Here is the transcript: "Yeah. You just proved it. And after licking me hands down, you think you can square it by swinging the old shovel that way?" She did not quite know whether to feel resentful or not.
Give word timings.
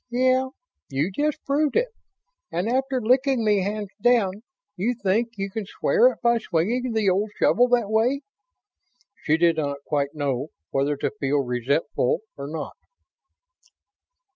"Yeah. 0.09 0.47
You 0.89 1.11
just 1.11 1.45
proved 1.45 1.75
it. 1.75 1.89
And 2.51 2.67
after 2.67 2.99
licking 2.99 3.45
me 3.45 3.61
hands 3.61 3.91
down, 4.01 4.41
you 4.75 4.95
think 4.95 5.33
you 5.37 5.51
can 5.51 5.67
square 5.67 6.07
it 6.13 6.23
by 6.23 6.39
swinging 6.39 6.93
the 6.93 7.07
old 7.07 7.29
shovel 7.37 7.67
that 7.67 7.87
way?" 7.91 8.21
She 9.23 9.37
did 9.37 9.57
not 9.57 9.83
quite 9.85 10.15
know 10.15 10.47
whether 10.71 10.97
to 10.97 11.11
feel 11.19 11.41
resentful 11.43 12.21
or 12.35 12.47
not. 12.47 12.77